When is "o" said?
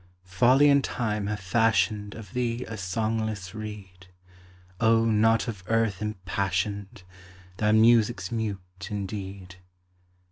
4.79-5.05